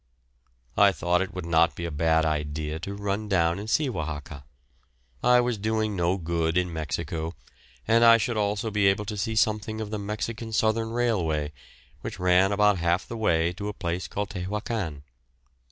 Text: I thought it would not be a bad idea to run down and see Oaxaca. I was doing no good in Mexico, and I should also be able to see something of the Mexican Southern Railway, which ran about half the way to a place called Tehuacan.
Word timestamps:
I 0.77 0.91
thought 0.91 1.21
it 1.21 1.31
would 1.35 1.45
not 1.45 1.75
be 1.75 1.85
a 1.85 1.91
bad 1.91 2.25
idea 2.25 2.79
to 2.79 2.95
run 2.95 3.29
down 3.29 3.59
and 3.59 3.69
see 3.69 3.87
Oaxaca. 3.87 4.45
I 5.23 5.39
was 5.41 5.59
doing 5.59 5.95
no 5.95 6.17
good 6.17 6.57
in 6.57 6.73
Mexico, 6.73 7.35
and 7.87 8.03
I 8.03 8.17
should 8.17 8.35
also 8.35 8.71
be 8.71 8.87
able 8.87 9.05
to 9.05 9.15
see 9.15 9.35
something 9.35 9.79
of 9.79 9.91
the 9.91 9.99
Mexican 9.99 10.53
Southern 10.53 10.89
Railway, 10.89 11.53
which 12.01 12.17
ran 12.17 12.51
about 12.51 12.79
half 12.79 13.07
the 13.07 13.15
way 13.15 13.53
to 13.53 13.67
a 13.69 13.73
place 13.73 14.07
called 14.07 14.31
Tehuacan. 14.31 15.03